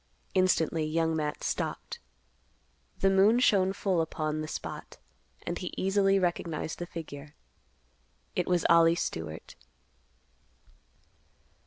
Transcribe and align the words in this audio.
Instantly 0.33 0.83
Young 0.83 1.15
Matt 1.15 1.43
stopped. 1.43 1.99
The 3.01 3.09
moon 3.11 3.39
shone 3.39 3.71
full 3.71 4.01
upon 4.01 4.41
the 4.41 4.47
spot, 4.47 4.97
and 5.45 5.59
he 5.59 5.75
easily 5.77 6.17
recognized 6.17 6.79
the 6.79 6.87
figure. 6.87 7.35
It 8.35 8.47
was 8.47 8.65
Ollie 8.67 8.95
Stewart. 8.95 9.53